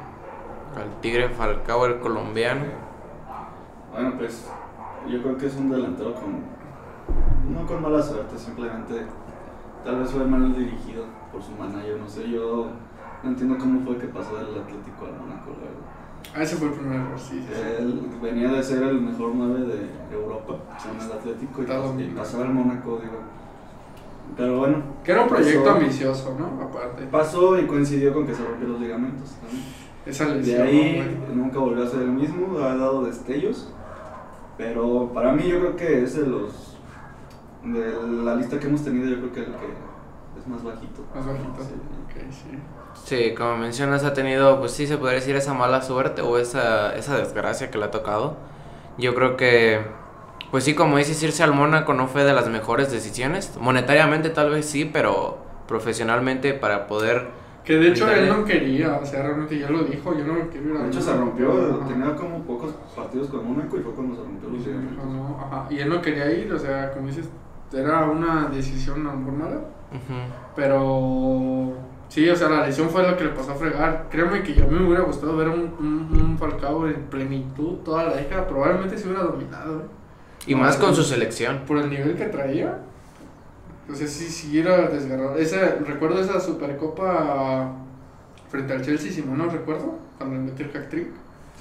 [0.75, 2.65] Al Tigre Falcao, el colombiano.
[3.91, 4.49] Bueno, pues
[5.07, 6.57] yo creo que es un delantero con.
[7.53, 9.05] No con mala suerte, simplemente.
[9.85, 12.29] Tal vez fue mal dirigido por su manager, no sé.
[12.29, 12.67] Yo
[13.23, 16.35] no entiendo cómo fue que pasó del Atlético al Mónaco, la verdad.
[16.35, 17.39] Ah, ese fue el primer error, sí.
[17.39, 17.61] sí, sí.
[17.79, 20.55] Él venía de ser el mejor 9 de Europa,
[20.91, 23.17] en el Atlético, y, y pasó al Mónaco, digo.
[24.35, 25.77] Pero bueno, Que era un proyecto Pasó.
[25.77, 26.61] ambicioso, ¿no?
[26.63, 27.05] Aparte.
[27.09, 29.63] pasó y coincidió con que se rompió los ligamentos también.
[30.05, 30.61] Esa De lesión.
[30.67, 31.35] ahí güey.
[31.35, 33.73] nunca volvió a ser el mismo, ha dado destellos.
[34.57, 36.77] Pero para mí yo creo que es de los...
[37.63, 39.67] De la lista que hemos tenido, yo creo que el que
[40.39, 41.05] es más bajito.
[41.13, 41.61] Más bajito.
[41.61, 41.73] Sí.
[42.05, 42.59] Ok, sí.
[43.05, 46.95] Sí, como mencionas, ha tenido, pues sí, se podría decir esa mala suerte o esa,
[46.95, 48.37] esa desgracia que le ha tocado.
[48.97, 49.81] Yo creo que,
[50.51, 53.55] pues sí, como dices, irse al Mónaco no fue de las mejores decisiones.
[53.59, 57.27] Monetariamente tal vez sí, pero profesionalmente para poder...
[57.63, 60.69] Que de hecho él no quería, o sea, realmente ya lo dijo, yo no quiero
[60.69, 61.49] ir a De hecho se rompió,
[61.85, 65.05] tenía como pocos partidos con Mónaco y fue cuando se rompió los ligamentos.
[65.05, 65.67] No, ajá.
[65.69, 67.29] Y él no quería ir, o sea, como dices,
[67.73, 69.55] era una decisión a lo mejor mala.
[69.55, 70.13] Ujú.
[70.55, 71.73] Pero
[72.09, 74.07] sí, o sea, la lesión fue lo que le pasó a fregar.
[74.09, 77.77] Créeme que yo a mí me hubiera gustado ver un, un, un Falcao en plenitud
[77.85, 78.47] toda la década.
[78.47, 79.83] Probablemente se hubiera dominado, ¿eh?
[80.47, 81.61] Y más con su selección.
[81.67, 82.79] Por el nivel que traía.
[83.91, 85.37] O sea, sí, sí era desgarrado.
[85.37, 87.73] Esa, recuerdo esa Supercopa
[88.49, 91.07] frente al Chelsea, si no recuerdo, cuando le metió el hack trick.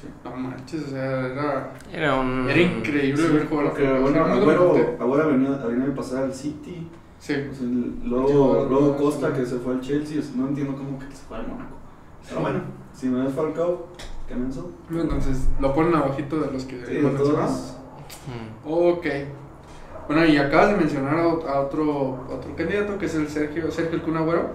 [0.01, 0.09] Sí.
[0.25, 2.49] No manches, o sea, era, Era un...
[2.51, 4.97] era increíble Sí, ver jugar a bueno, Agüero.
[5.01, 6.87] Agüero venía, venía de pasar al City,
[7.19, 7.33] Sí.
[7.33, 11.07] el- luego, luego Costa que se fue al Chelsea, o sea, no entiendo cómo que
[11.07, 11.77] se fue al Mónaco.
[12.29, 12.61] Pero bueno,
[12.93, 13.87] si me das Falcao,
[14.29, 14.71] ¿qué menso?
[14.91, 17.51] Entonces lo ponen abajito de los que Sí, mencionado.
[18.65, 18.91] Ujú.
[18.91, 19.07] Ok.
[20.09, 23.71] Bueno, y acabas de mencionar a, ot- a otro, otro candidato que es el Sergio,
[23.71, 24.51] Sergio el Kun Agüero.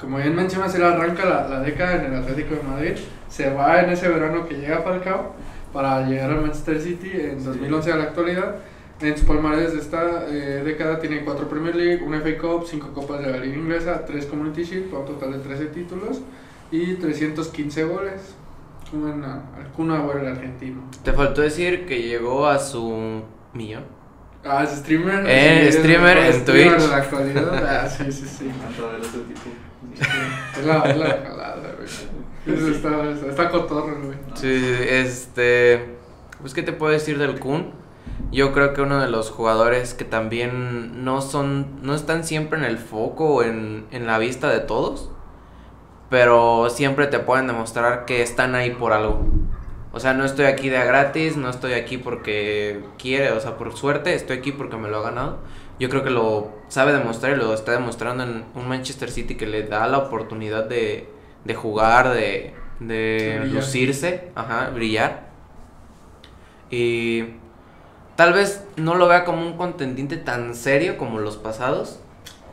[0.00, 2.92] Como bien mencionas, él arranca la, la década en el Atlético de Madrid.
[3.28, 5.32] Se va en ese verano que llega Falcao
[5.72, 7.46] para llegar al Manchester City en Sí.
[7.46, 8.56] 2011 a la actualidad.
[9.00, 12.92] En su palmarés de esta eh, década tiene 4 Premier League, una FA Cup, 5
[12.94, 16.20] Copas de la Liga Inglesa, 3 Community Shield, un total de 13 títulos
[16.70, 18.34] y 315 goles.
[18.90, 20.82] Como en, al Kun Agüero el argentino.
[21.02, 23.82] Te faltó decir que llegó a su millón.
[24.44, 25.24] Ah, es streamer.
[25.26, 26.82] Eh, sí, streamer en streamer Twitch.
[26.84, 27.66] de la actualidad.
[27.84, 28.50] Ah, sí, sí, sí.
[30.58, 31.88] Es la, es la jalada, güey.
[32.56, 34.18] Eso está, está, está cotorro, güey.
[34.34, 35.96] Sí, este.
[36.40, 37.72] Pues, ¿qué te puedo decir del Kun?
[38.30, 41.82] Yo creo que uno de los jugadores que también no son.
[41.82, 45.10] No están siempre en el foco o en, en la vista de todos.
[46.10, 49.26] Pero siempre te pueden demostrar que están ahí por algo.
[49.94, 53.56] O sea, no estoy aquí de a gratis, no estoy aquí porque quiere, o sea,
[53.56, 55.38] por suerte, estoy aquí porque me lo ha ganado.
[55.78, 59.46] Yo creo que lo sabe demostrar y lo está demostrando en un Manchester City que
[59.46, 61.08] le da la oportunidad de,
[61.44, 63.64] de jugar, de, de De brillar.
[63.64, 65.30] lucirse, ajá, brillar.
[66.70, 67.24] Y
[68.16, 72.00] tal vez no lo vea como un contendiente tan serio como los pasados,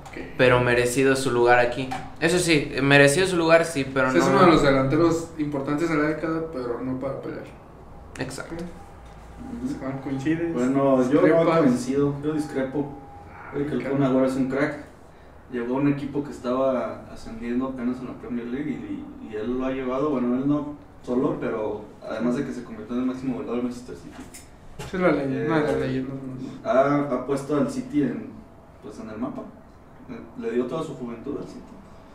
[0.10, 0.17] Ok.
[0.38, 1.89] pero merecido su lugar aquí.
[2.19, 4.23] Eso sí, merecido su lugar, sí, pero Sí, no.
[4.23, 7.45] es uno de los delanteros importantes de la década, pero no para pelear.
[8.19, 8.63] Exacto.
[10.53, 11.60] Bueno, yo no ¿Discrepas?
[11.60, 12.97] coincido, yo discrepo.
[13.54, 14.86] Creo que el Kun Agüero es un crack.
[15.52, 19.58] Llegó a un equipo que estaba ascendiendo apenas en la Premier League y, y él
[19.60, 23.08] lo ha llevado, bueno, él no solo, pero además de que se convirtió en el
[23.08, 24.24] máximo goleador de Manchester City.
[24.90, 26.14] Sí, la leyenda, Eh, leyendas.
[26.64, 26.76] más.
[26.76, 28.28] Ha, ha puesto al City en,
[28.82, 29.42] pues, en el mapa.
[30.40, 31.60] Le dio toda su juventud al City.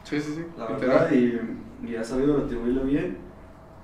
[0.05, 0.47] Sí, sí, sí.
[0.57, 3.19] La verdad, y, y ha sabido retribuirle bien.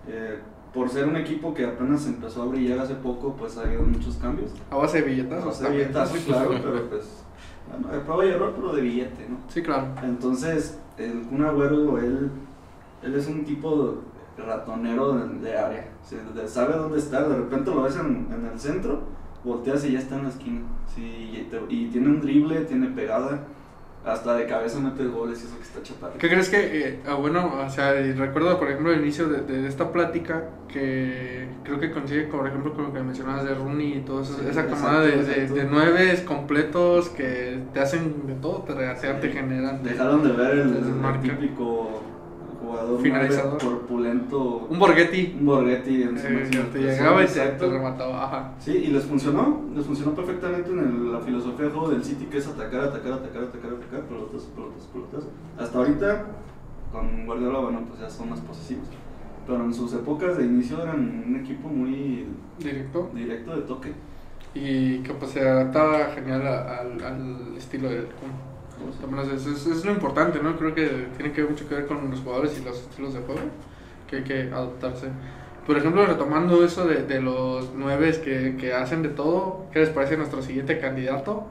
[0.08, 0.38] Eh,
[0.72, 4.16] por ser un equipo que apenas empezó a brillar hace poco, pues ha habido muchos
[4.16, 4.50] cambios.
[4.70, 5.88] A base de billetazos sé, también.
[5.88, 7.24] billetazos, claro, pero pues.
[7.70, 9.36] Bueno, de prueba y error, pero de billete, ¿no?
[9.48, 9.86] Sí, claro.
[10.02, 12.30] Entonces, el Kun Agüero, él,
[13.02, 13.98] él es un tipo
[14.36, 15.88] ratonero de, de área.
[16.04, 19.00] O sea, de- sabe dónde está, de repente lo ves en, en el centro,
[19.44, 20.60] volteas y ya está en la esquina.
[20.94, 23.40] Sí, y, y tiene un drible, tiene pegada,
[24.04, 26.14] hasta de cabeza mete goles y eso que está chaparro.
[26.18, 29.68] ¿Qué crees que, eh, ah, bueno, o sea, recuerdo por ejemplo el inicio de, de
[29.68, 34.00] esta plática que creo que coincide por ejemplo con lo que mencionabas de Rooney y
[34.00, 38.74] todo eso, Sí, esa camada de, de, nueves completos que te hacen de todo, te
[38.74, 39.82] regatean, te generan.
[39.82, 41.20] Dejaron de ver el, el marca.
[41.22, 42.02] típico
[42.62, 43.58] jugador Finalizador.
[43.60, 45.36] corpulento, Un Borghetti.
[45.38, 48.24] un Borghetti en su eh, te llegaba y te, remataba.
[48.24, 48.52] Ajá.
[48.58, 52.26] Sí, y les funcionó, les funcionó perfectamente en el- la filosofía de juego del City,
[52.26, 55.24] que es atacar, atacar, atacar, atacar, atacar, pelotas, pelotas, pelotas.
[55.58, 56.26] Hasta ahorita,
[56.92, 58.86] con Guardiola, bueno, pues ya son más posesivos.
[59.46, 62.26] Pero en sus épocas de inicio eran un equipo muy
[62.58, 63.10] Directo.
[63.14, 63.92] directo de toque.
[64.54, 68.06] Y que pues se adaptaba genial al estilo del
[69.34, 70.56] Es, es, es lo importante, ¿no?
[70.56, 73.40] Creo que tiene que mucho que ver con los jugadores y los estilos de juego,
[74.08, 75.08] que hay que adaptarse.
[75.66, 79.90] Por ejemplo, retomando eso de, de los nueves que, que hacen de todo, ¿qué les
[79.90, 81.46] parece nuestro siguiente candidato?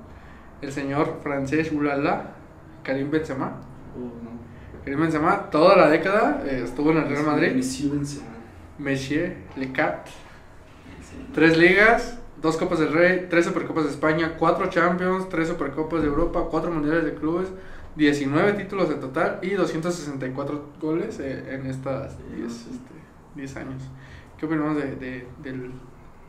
[0.61, 2.31] El señor francés Ulala,
[2.83, 3.61] Karim Benzema.
[3.95, 4.31] Oh, no.
[4.83, 7.53] Karim Benzema, toda la década eh, estuvo en el Real Madrid.
[7.55, 8.27] Monsieur Benzema.
[8.77, 10.07] Monsieur Le Cat,
[11.01, 11.17] Sí.
[11.33, 16.07] Tres ligas, dos Copas del Rey, tres Supercopas de España, cuatro Champions, tres Supercopas de
[16.07, 17.49] Europa, cuatro Mundiales de Clubes,
[17.95, 22.93] 19 títulos en total y 264 goles en estas 10 este,
[23.35, 23.83] 10 años.
[24.37, 25.71] ¿Qué opinamos de, de- del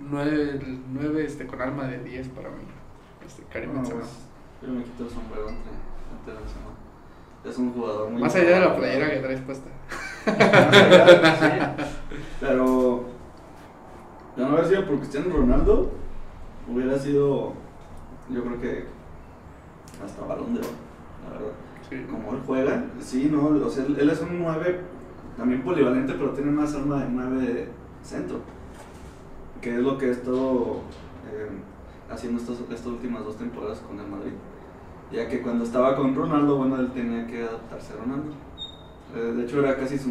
[0.01, 2.57] 9, este, con alma de 10 para mí?
[3.25, 4.01] Este, Karim Benzema.
[4.01, 4.13] pues,
[4.63, 6.73] yo me quito el sombrero ante, ante Benzema.
[7.45, 9.69] Es un jugador muy Más allá de la playera que traes puesta.
[10.27, 11.85] Más allá, sí.
[12.41, 13.05] Pero
[14.37, 15.93] de no haber sido por Cristiano Ronaldo,
[16.69, 17.53] hubiera sido,
[18.31, 18.85] yo creo que
[20.05, 20.69] hasta balón de oro,
[21.25, 21.53] la verdad.
[21.89, 21.97] Sí.
[22.11, 24.81] Como él juega, sí, no, o sea, él, él es un 9
[25.37, 27.69] también polivalente, pero tiene más arma de 9
[28.03, 28.41] centro,
[29.61, 30.81] que es lo que he estado
[31.31, 31.49] eh,
[32.11, 34.33] haciendo estas, estas últimas dos temporadas con el Madrid.
[35.11, 38.33] Ya que cuando estaba con Ronaldo, bueno, él tenía que adaptarse a Ronaldo.
[39.15, 40.11] Eh, de hecho, era casi su.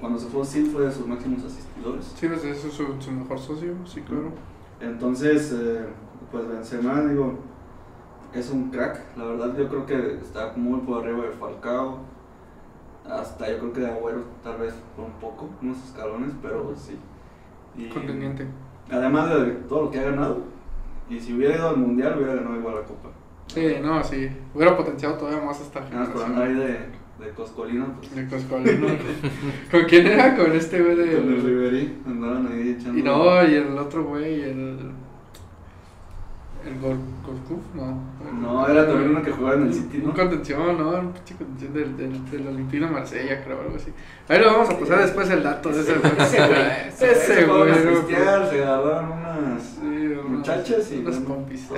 [0.00, 2.12] Cuando se fue Sil, fue de sus máximos asistidores.
[2.14, 4.32] Sí, pues, ese es su, su mejor socio, sí, claro.
[4.80, 5.86] Entonces, eh,
[6.30, 7.38] pues Benzema, digo,
[8.32, 9.00] es un crack.
[9.16, 11.98] La verdad, yo creo que está muy por arriba de Falcao.
[13.08, 16.98] Hasta yo creo que de Agüero, tal vez por un poco, unos escalones, pero sí.
[17.76, 18.46] Y Contendiente.
[18.90, 20.38] Además de todo lo que ha ganado,
[21.08, 23.10] y si hubiera ido al mundial, hubiera ganado igual la copa.
[23.48, 24.30] Sí, no, sí.
[24.54, 26.56] Hubiera potenciado todavía más esta Nada más por generación.
[26.56, 28.14] andar ahí de, de Coscolino, pues.
[28.14, 28.86] De Coscolino.
[29.70, 30.36] ¿Con quién era?
[30.36, 31.16] Con este güey de.
[31.16, 32.98] Con el Ribery, andaban ahí echando.
[32.98, 34.92] Y no, y el otro güey, el.
[36.64, 36.96] El Gol
[37.26, 38.14] Golkuf, no.
[38.40, 40.14] No, era también uno que jugaba en el City, Un ¿no?
[40.14, 40.90] contención, ¿no?
[40.98, 43.92] Un pinche contención del, del, del Olimpino Marsella, creo, algo así.
[44.28, 46.12] Ahí lo vamos a pasar después el dato de ese güey.
[46.88, 47.74] Ese güey.
[48.48, 49.78] Se agarraron unas
[50.26, 51.68] muchachas y unas compis.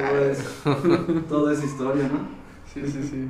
[1.28, 2.20] todo es, historia, ¿no?
[2.72, 3.28] Sí, sí, sí.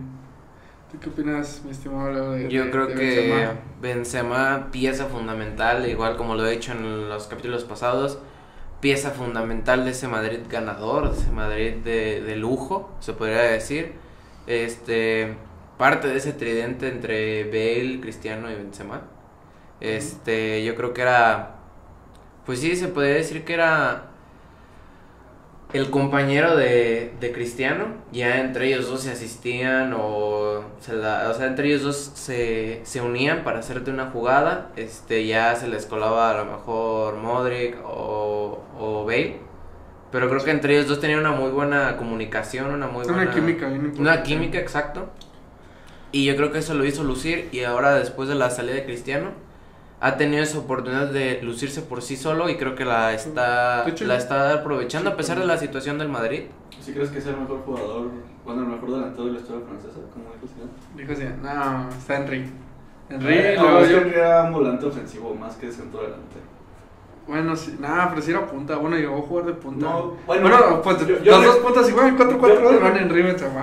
[0.90, 3.54] ¿Tú qué opinas, mi estimado de Yo de- creo de que Benzema?
[3.80, 4.68] Benzema.
[4.70, 8.18] pieza fundamental, igual como lo he dicho en los capítulos pasados,
[8.80, 13.94] pieza fundamental de ese Madrid ganador, de ese Madrid de, de lujo, se podría decir.
[14.46, 15.34] Este,
[15.76, 19.02] parte de ese tridente entre Bale, Cristiano y Benzema.
[19.80, 21.56] Este, yo creo que era,
[22.46, 24.10] pues sí, se podría decir que era
[25.72, 31.34] el compañero de, de Cristiano, ya entre ellos dos se asistían o, se la- o
[31.34, 35.86] sea, entre ellos dos se, se unían para hacerte una jugada, este, ya se les
[35.86, 39.38] colaba a lo mejor Modric o, o Bale,
[40.12, 43.30] pero creo que entre ellos dos tenían una muy buena comunicación, una muy Una buena...
[43.32, 45.10] química bien Una química, exacto.
[46.12, 48.84] Y yo creo que eso lo hizo lucir y ahora después de la salida de
[48.84, 49.30] Cristiano
[50.00, 54.04] ha tenido esa oportunidad de lucirse por sí solo y creo que la está hecho,
[54.04, 56.42] la está aprovechando sí, a pesar de la situación del Madrid.
[56.80, 58.10] ¿Sí crees que sea el mejor jugador,
[58.44, 60.70] bueno, el mejor delantero de la historia francesa, como dijo Zidane?
[60.96, 62.50] Dijo así, no, está Henry.
[63.08, 66.44] Henry, Eh, luego no, es yo- que era un volante ofensivo más que centro delantero.
[67.26, 68.76] Bueno, sí, nada, pero sí era punta.
[68.76, 69.84] Bueno, llegó a jugar de punta.
[69.86, 72.96] No, bueno, bueno, pues yo- yo los re- dos puntas igual, 4-4 yo- yo- van
[72.98, 73.08] en.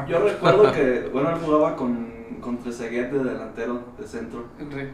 [0.08, 2.08] Yo recuerdo que, bueno, él jugaba con,
[2.42, 4.46] con Trezeguet de delantero, de centro.
[4.60, 4.90] Henry.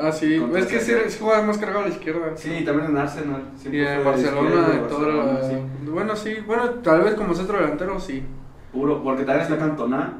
[0.00, 2.32] Ah, sí, es que sí, sí jugaba más cargado a la izquierda.
[2.36, 3.42] Sí, y también en Arsenal.
[3.70, 5.14] Y en Barcelona, de toda la...
[5.24, 5.40] Barcelona,
[5.82, 5.88] sí.
[5.90, 8.22] Bueno, sí, bueno, tal vez como centro delantero, sí.
[8.72, 10.14] Puro, porque también está Cantona,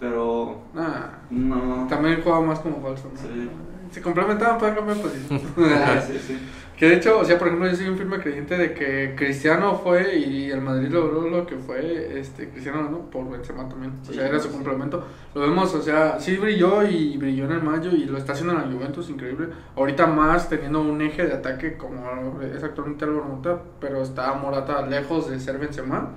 [0.00, 1.86] pero Nah, no.
[1.88, 3.18] también jugaba más como falso, ¿no?
[3.20, 3.48] Sí.
[3.92, 5.40] Se complementaban, pueden cambiar posición.
[5.58, 6.38] Ah, sí, sí.
[6.82, 9.76] Que de hecho, o sea, por ejemplo, yo soy un firme creyente de que Cristiano
[9.76, 13.92] fue y el Madrid logró lo que fue, este, Cristiano ganó por Benzema también.
[14.02, 14.54] O Sí, sea, era su sí.
[14.54, 15.06] complemento.
[15.32, 18.54] Lo vemos, o sea, sí brilló y brilló en el Mayo y lo está haciendo
[18.54, 19.50] en la Juventus, increíble.
[19.76, 24.84] Ahorita más teniendo un eje de ataque como es actualmente Álvaro Morata, pero está Morata
[24.84, 26.10] lejos de ser Benzema.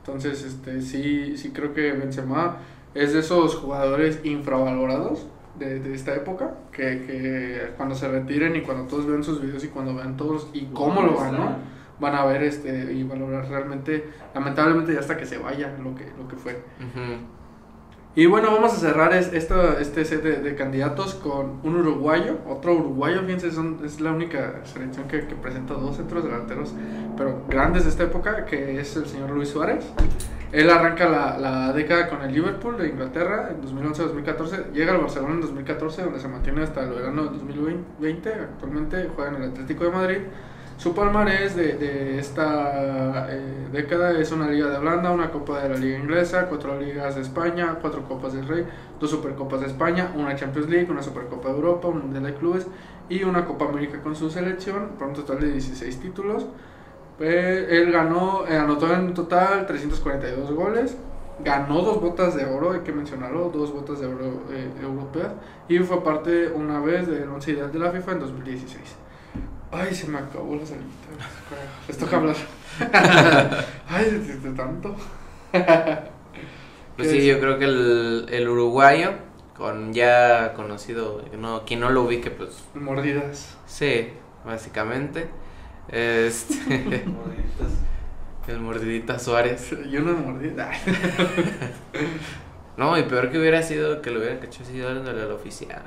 [0.00, 2.58] Entonces, este, sí, sí creo que Benzema
[2.92, 5.26] es de esos jugadores infravalorados
[5.60, 9.62] de, de esta época, que, que cuando se retiren y cuando todos vean sus videos
[9.62, 11.56] y cuando vean todos y cómo lo ganó,
[12.00, 16.06] van a ver este y valorar realmente, lamentablemente ya hasta que se vaya lo que,
[16.18, 16.52] lo que fue.
[16.54, 17.38] Ujú.
[18.16, 22.38] Y bueno, vamos a cerrar es, esta, este set de, de candidatos con un uruguayo,
[22.48, 26.74] otro uruguayo, fíjense, son, es la única selección que, que presenta dos centros delanteros,
[27.16, 29.84] pero grandes de esta época, que es el señor Luis Suárez.
[30.52, 35.34] Él arranca la, la década con el Liverpool de Inglaterra en 2011-2014, llega al Barcelona
[35.34, 39.84] en 2014, donde se mantiene hasta el verano de 2020, actualmente juega en el Atlético
[39.84, 40.18] de Madrid.
[40.76, 45.68] Su palmarés de, de esta eh, década es una Liga de Holanda, una Copa de
[45.68, 48.66] la Liga Inglesa, cuatro Ligas de España, cuatro Copas del Rey,
[48.98, 52.66] dos Supercopas de España, una Champions League, una Supercopa de Europa, un Mundial de Clubes
[53.10, 56.46] y una Copa América con su selección, por un total de 16 títulos.
[57.20, 60.96] Eh, él ganó, eh, anotó en total 342 goles,
[61.44, 65.32] ganó dos botas de oro, hay que mencionarlo, dos botas de oro eh, europeas
[65.68, 68.96] y fue parte una vez del once ideal de la FIFA en 2016.
[69.72, 70.86] Ay, se me acabó la salita.
[71.86, 72.36] Les toca hablar.
[73.88, 74.04] Ay,
[74.42, 74.96] de, tanto.
[76.96, 77.24] Pues ¿Qué sí, es?
[77.24, 79.12] yo creo que el, el uruguayo,
[79.56, 83.56] con ya conocido, no, quien no lo ubique, pues Mordidas.
[83.66, 84.08] sí,
[84.44, 85.28] básicamente.
[85.90, 87.72] Este, Mordiditas.
[88.48, 89.72] el mordidita Suárez.
[89.90, 90.70] Y una mordida.
[92.76, 95.82] No, y peor que hubiera sido que lo hubieran cachado así en el oficial.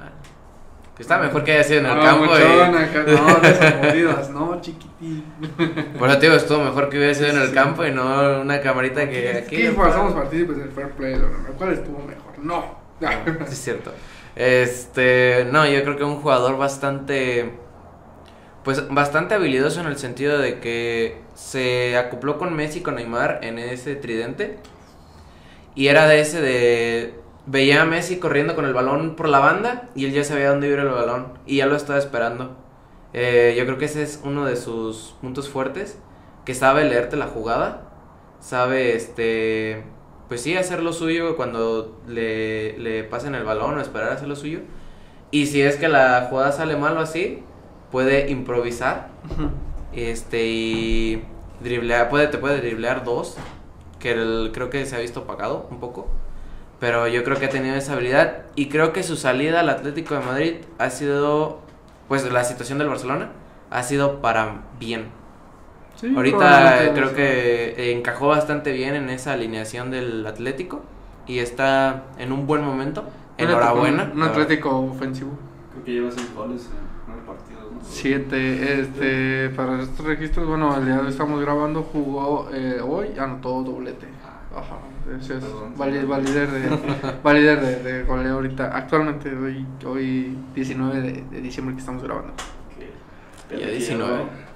[0.95, 2.25] Que está mejor que haya sido en el No, campo.
[2.25, 5.23] muchón, y- acá, no, mordidas, no, chiquitín.
[5.57, 9.29] Te digo, estuvo mejor que hubiera sido en el campo y no una camarita que
[9.43, 9.65] aquí.
[9.65, 12.37] Aquí pasamos partícipes del fair play, lo ¿Cuál estuvo mejor?
[12.37, 12.75] No.
[12.99, 13.07] Sí,
[13.53, 13.91] es cierto.
[14.35, 17.53] Este, no, yo creo que un jugador bastante,
[18.63, 23.39] pues bastante habilidoso en el sentido de que se acopló con Messi y con Neymar
[23.43, 24.57] en ese tridente.
[25.75, 29.89] Y era de ese de, veía a Messi corriendo con el balón por la banda
[29.95, 32.55] y él ya sabía dónde iba el balón y ya lo estaba esperando.
[33.13, 35.99] Eh, yo creo que ese es uno de sus puntos fuertes,
[36.45, 37.91] que sabe leerte la jugada,
[38.39, 39.83] sabe este
[40.27, 44.27] pues sí, hacer lo suyo cuando le, le pasen el balón o esperar a hacer
[44.27, 44.61] lo suyo.
[45.31, 47.43] Y si es que la jugada sale mal o así,
[47.93, 49.49] puede improvisar uh -huh.
[49.93, 51.23] este, y
[51.61, 53.37] driblear, puede, te puede driblear dos,
[53.99, 56.07] que el, creo que se ha visto pagado un poco.
[56.79, 60.15] Pero yo creo que ha tenido esa habilidad y creo que su salida al Atlético
[60.15, 61.59] de Madrid ha sido,
[62.07, 63.29] pues la situación del Barcelona
[63.69, 65.09] ha sido para bien.
[65.95, 70.81] Sí, Ahorita creo que encajó bastante bien en esa alineación del Atlético
[71.27, 73.03] y está en un buen momento.
[73.37, 74.11] Enhorabuena.
[74.15, 75.37] Un Atlético ofensivo.
[75.71, 76.63] Creo que lleva seis goles.
[76.63, 76.92] Eh.
[77.83, 78.81] 7.
[78.81, 84.07] Este, para estos registros, bueno, el día de estamos grabando, jugó eh, hoy, anotó doblete.
[84.25, 84.33] Ah.
[84.55, 84.77] Ajá,
[85.09, 85.29] es
[85.75, 88.75] vali, valider de, valider de, goleo ahorita.
[88.77, 92.33] Actualmente, hoy, hoy 19 de, diciembre que estamos grabando.
[93.47, 93.79] Okay.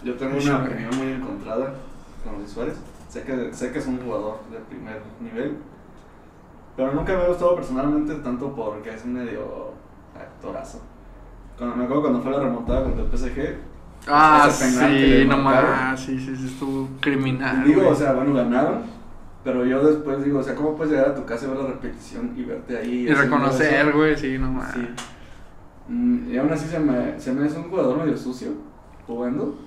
[0.03, 1.73] Yo, tengo una opinión muy encontrada
[2.23, 2.77] con Luis Suárez.
[3.09, 5.57] Sé que, sé que es un jugador de primer nivel,
[6.75, 9.71] pero nunca me ha gustado personalmente tanto porque es medio
[10.15, 10.81] actorazo.
[11.57, 13.55] Cuando, me acuerdo cuando fue la remontada contra el PSG.
[14.07, 17.63] Ah, sí, no más, sí, sí, sí, estuvo criminal.
[17.65, 17.93] Digo, güey.
[17.93, 18.83] o sea, bueno, ganaron,
[19.43, 21.67] pero yo después digo, o sea, ¿cómo puedes llegar a tu casa y ver la
[21.67, 23.07] repetición y verte ahí?
[23.09, 24.73] y reconocer, güey, sí, no más.
[24.73, 24.87] Sí.
[25.89, 28.49] Mm, y aún así se me, se me hace un jugador medio sucio
[29.05, 29.57] jugando,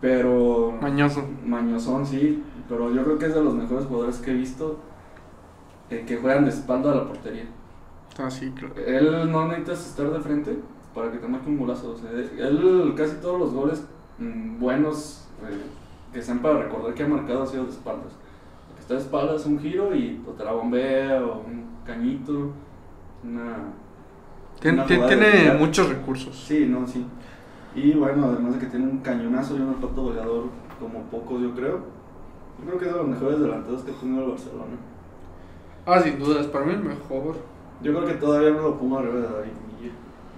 [0.00, 1.24] pero Mañoso.
[1.46, 4.80] mañosón, sí, pero yo creo que es de los mejores jugadores que he visto
[5.90, 7.46] eh, que juegan de espalda a la portería.
[8.18, 8.72] Ah, sí, creo.
[8.84, 10.58] Él no necesitas estar de frente
[10.94, 11.92] para que te marque un golazo.
[11.92, 13.84] O sea, él casi todos los goles
[14.18, 15.60] mm, buenos eh,
[16.12, 18.12] que sean para recordar que ha marcado ha sido de espaldas.
[18.70, 22.52] El que está de espaldas un giro y o te la bombea o un cañito,
[23.24, 23.56] una...
[24.60, 26.34] Tien- una tiene muchos recursos.
[26.36, 27.06] Sí, no, sí.
[27.74, 30.44] Y bueno, además de que tiene un cañonazo y un olfato goleador
[30.80, 31.78] como pocos, yo creo.
[32.58, 34.76] Yo creo que es de los mejores delanteros que ha tenido el Barcelona.
[35.86, 37.36] Ah, sin dudas, para mí el mejor.
[37.82, 39.52] Yo creo que todavía no lo pongo arriba de David.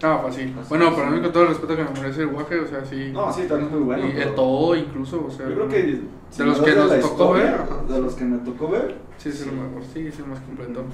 [0.03, 0.55] Ah, fácil.
[0.59, 2.85] Así Bueno, para mí con todo el respeto que me merece el guaje, o sea,
[2.85, 3.11] sí.
[3.13, 4.07] No, sí, también es muy bueno.
[4.07, 5.47] y pero- el todo incluso, o sea.
[5.49, 6.01] Yo creo que.
[6.31, 7.67] si de los que nos tocó ver, historia.
[7.95, 8.95] De los que me tocó ver.
[9.19, 10.85] Sí, es el mejor, sí, es el más completo.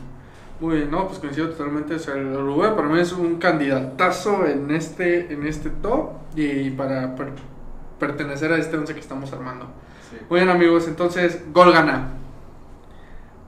[0.58, 1.94] Muy bien, no, pues coincido totalmente.
[1.94, 6.70] O sea, el Uruguay para mí es un candidatazo en este, en este top y
[6.70, 7.32] para per-
[8.00, 9.66] pertenecer a este once que estamos armando.
[10.10, 10.16] Sí.
[10.28, 12.08] Muy bien, amigos, entonces, gol gana.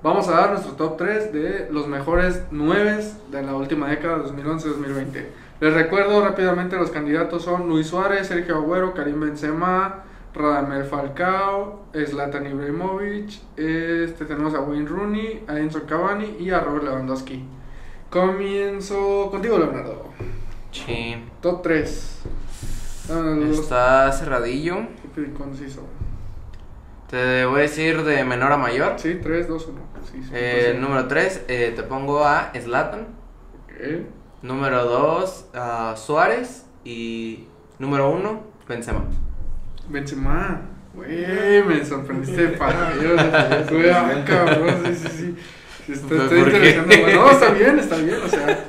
[0.02, 5.24] Vamos a dar nuestro top 3 de los mejores 9 de la última década, 2011-2020.
[5.60, 12.46] Les recuerdo rápidamente, los candidatos son Luis Suárez, Sergio Agüero, Karim Benzema, Radamel Falcao, Zlatan
[12.46, 17.44] Ibrahimovic, este, tenemos a Wayne Rooney, a Enzo Cavani y a Robert Lewandowski.
[18.08, 20.10] Comienzo contigo, Leonardo.
[20.70, 21.16] Sí.
[21.42, 22.22] Top 3.
[23.50, 24.76] Está cerradillo.
[25.36, 25.82] conciso.
[27.10, 28.92] Te voy a decir de menor a mayor.
[28.96, 29.80] Sí, 3, 2, 1.
[30.04, 30.80] Sí, sí, Eh, sí.
[30.80, 33.08] número 3, te pongo a Slatan.
[33.64, 34.06] Ok.
[34.42, 36.64] Número 2, a Suárez.
[36.84, 37.44] Y
[37.78, 39.04] número 1, Benzema.
[39.88, 40.60] Benzema,
[40.94, 43.20] güey, me sorprendiste para Dios,
[43.70, 45.36] güey, ah, cabrón, sí, sí,
[45.86, 46.40] sí, está, ¿Por está qué?
[46.40, 47.14] interesante, güey.
[47.14, 48.64] no, está bien, está bien, o sea,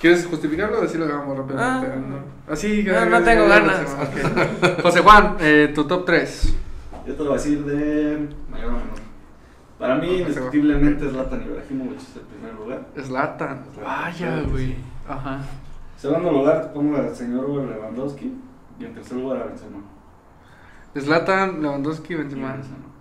[0.00, 1.92] ¿quieres justificarlo o así lo hagamos rápidamente?
[1.92, 1.96] Ah.
[1.96, 2.52] no.
[2.52, 3.80] Así, No, no tengo ganas.
[4.00, 4.80] ok.
[4.82, 6.54] José Juan, eh, tu top 3,
[7.06, 9.02] Yo te lo voy a decir de mayor a menor.
[9.78, 12.86] Para mí, indiscutiblemente, Zlatan Ibrahimovic es el primer lugar.
[12.98, 14.76] Zlatan, vaya, güey,
[15.08, 15.38] ajá,
[15.96, 18.32] Segundo lugar, pongo al señor Lewandowski.
[18.80, 19.78] Y en tercer lugar, a Benzema.
[20.98, 22.56] Zlatan, Lewandowski, Benzema,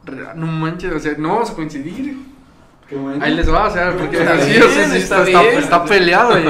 [0.06, 2.18] Y Re- no manches, o sea, no vamos a coincidir,
[2.92, 3.24] bueno.
[3.24, 6.44] Ahí les va, o sea, porque Está sí, bien, o sea, sí, está peleado y,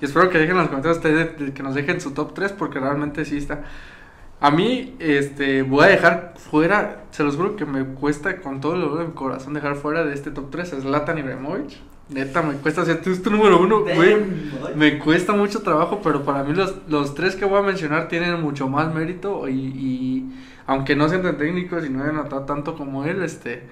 [0.00, 2.52] y espero que dejen en los comentarios ustedes de- que nos dejen su top 3
[2.52, 3.62] porque realmente sí está.
[4.40, 8.74] A mí, este, voy a dejar fuera, se los juro que me cuesta con todo
[8.74, 11.76] el dolor de mi corazón dejar fuera de este top 3 a Zlatan Ibrahimovic.
[12.10, 14.16] Neta, me cuesta, tú es tu número uno, güey.
[14.74, 18.40] Me cuesta mucho trabajo, pero para mí los, los tres que voy a mencionar tienen
[18.40, 20.32] mucho más mérito y, y
[20.66, 23.62] aunque no sean tan técnicos y no hayan notado tanto como él, este,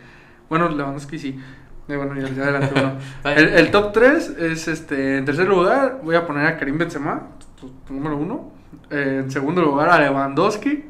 [0.51, 1.41] bueno, Lewandowski sí.
[1.89, 2.93] Eh, bueno, ya, ya adelante uno.
[3.37, 7.29] El, el top 3 es, este, en tercer lugar voy a poner a Karim Benzema,
[7.59, 8.53] tu, tu número uno.
[8.91, 10.85] Eh, en segundo lugar a Lewandowski.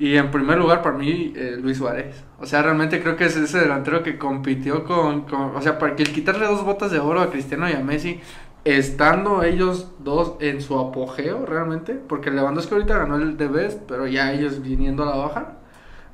[0.00, 2.24] Y en primer lugar para mí eh, Luis Suárez.
[2.40, 6.02] O sea, realmente creo que es ese delantero que compitió con, O sea, para que
[6.02, 8.18] el quitarle dos botas de oro a Cristiano y a Messi,
[8.64, 14.06] estando ellos dos en su apogeo realmente, porque Lewandowski ahorita ganó el de Best, pero
[14.06, 15.58] ya ellos viniendo a la baja,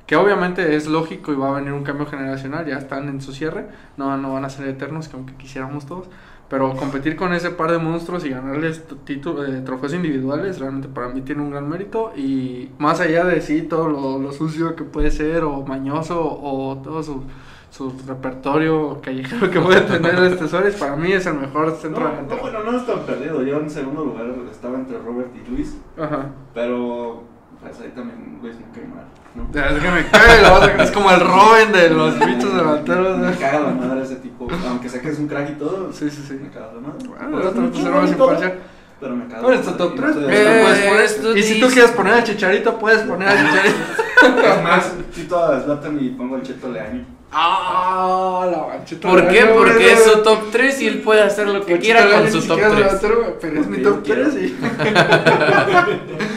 [0.05, 3.31] que obviamente es lógico y va a venir un cambio generacional, ya están en su
[3.31, 6.09] cierre, no, no van a ser eternos, que aunque quisiéramos todos,
[6.49, 11.21] pero competir con ese par de monstruos y ganarles títulos, trofeos individuales, realmente para mí
[11.21, 15.11] tiene un gran mérito y más allá de sí, todo lo, lo sucio que puede
[15.11, 17.23] ser o mañoso o todo su,
[17.69, 22.05] su repertorio callejero que puede tener este Suárez, para mí es el mejor centro No,
[22.05, 22.41] no, delantero.
[22.41, 23.43] bueno, no es tan perdido.
[23.43, 25.77] Yo en segundo lugar estaba entre Robert y Luis.
[25.97, 26.29] Ajá.
[26.53, 27.23] Pero,
[27.61, 29.05] pues ahí también Luis me cae mal.
[29.35, 29.43] ¿no?
[29.77, 33.17] Es que me cae, a- es como el Robin de los bichos delanteros.
[33.17, 34.47] Me caga la madre ese tipo.
[34.69, 35.91] Aunque sé que es un crack y todo.
[35.93, 36.33] Sí, sí, sí.
[36.41, 37.07] Me caga la madre.
[37.07, 38.53] Bueno, Pues, yo trato de mucho ser gol más imparcial.
[38.99, 39.41] Pero me caga.
[39.43, 40.15] Bueno, la es tu madre top y 3.
[40.15, 43.01] no te- Eh, puedes poner- es tu y si tú quieres poner al Chicharito, puedes
[43.03, 43.75] poner al Chicharito.
[44.17, 47.05] Es más, quito a Zlatan y pongo el Cheto Leaño.
[47.31, 49.07] Ah, la manchita.
[49.07, 49.45] ¿Por qué?
[49.55, 52.59] Porque es su top 3 y él puede hacer lo que quiera con su top
[52.59, 52.97] 3.
[53.39, 54.31] Pero es mi top yo quiero.
[54.31, 54.55] 3 y...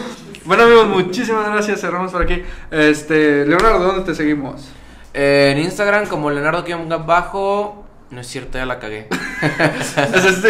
[0.51, 2.42] Bueno amigos, muchísimas gracias, cerramos por aquí.
[2.72, 4.68] Este, Leonardo, ¿dónde te seguimos?
[5.14, 6.64] Eh, en Instagram como Leonardo
[7.07, 9.07] bajo No es cierto, ya la cagué.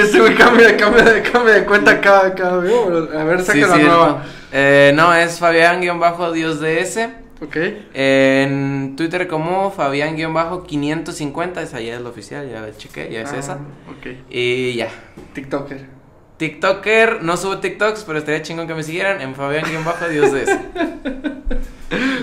[0.00, 2.54] Este güey cambia, cambia, de- cambia de cuenta cada, cada.
[2.54, 4.24] A ver, saca Sí, la nueva.
[4.52, 7.10] Eh, no, es Fabián-Dios de S.
[7.42, 7.56] Ok.
[7.92, 13.38] En Twitter como Fabián-550, esa ya es la oficial, ya la chequé, ya es Ah,
[13.38, 13.52] esa.
[13.54, 14.06] Ok.
[14.30, 14.88] Y ya.
[15.34, 15.99] TikToker.
[16.44, 20.46] TikToker, no subo TikToks, pero estaría chingón que me siguieran en Fabián-Dios de.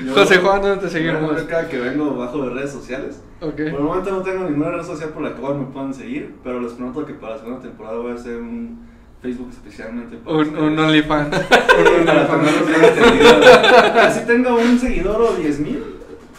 [0.06, 1.40] Yo- José Juan, ¿dónde te yo seguimos?
[1.44, 3.22] Cada que vengo bajo de redes sociales.
[3.42, 3.54] Ok.
[3.56, 6.60] Por el momento no tengo ninguna red social por la cual me puedan seguir, pero
[6.60, 8.88] les prometo que para la segunda temporada voy a hacer un
[9.22, 10.80] Facebook especialmente para Un, un.
[10.80, 11.30] OnlyFans.
[11.38, 14.00] Para tenerlos bien.
[14.00, 15.84] Así tenga un seguidor o 10 mil,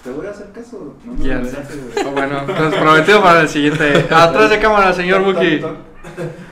[0.02, 0.96] te voy a hacer caso.
[1.04, 1.36] No me Ya.
[1.36, 2.06] mensaje, güey.
[2.06, 4.06] Ah, Bueno, entonces prometido para el siguiente.
[4.10, 5.60] Atrás de cámara, señor Buki.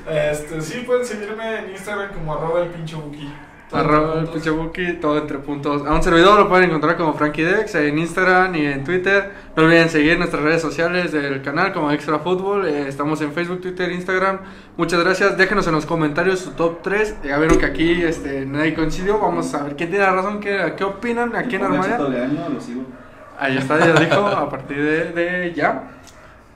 [0.09, 3.29] Este, sí, pueden seguirme en Instagram como arroba el pinche buki.
[3.69, 5.85] Todo Arroba el pinche Buki, todo entre puntos.
[5.85, 9.33] A un servidor lo pueden encontrar como Frankie Dex en Instagram y en Twitter.
[9.57, 12.69] No olviden seguir nuestras redes sociales del canal como Extra Fútbol.
[12.69, 14.39] Eh, estamos en Facebook, Twitter, Instagram.
[14.77, 15.37] Muchas gracias.
[15.37, 17.17] Déjenos en los comentarios su top 3.
[17.25, 19.19] Ya vieron que aquí este, nadie coincidió.
[19.19, 21.99] Vamos a ver quién tiene razón, qué, qué opinan, a quién armaría.
[23.39, 25.95] Ahí está, ya dijo, a partir de, de ya.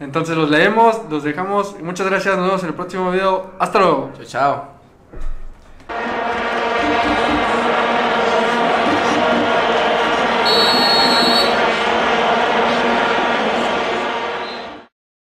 [0.01, 1.79] Entonces los leemos, los dejamos.
[1.81, 3.53] Muchas gracias, nos vemos en el próximo video.
[3.59, 4.11] Hasta luego.
[4.17, 4.80] Chao, chao.